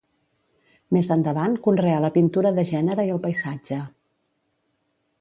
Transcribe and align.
Més 0.97 1.09
endavant 1.15 1.59
conreà 1.67 2.01
la 2.05 2.11
pintura 2.17 2.55
de 2.57 2.65
gènere 2.73 3.07
i 3.11 3.15
el 3.19 3.23
paisatge. 3.27 3.81